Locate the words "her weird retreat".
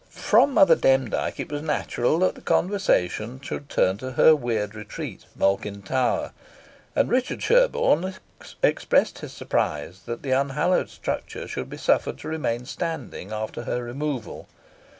4.13-5.25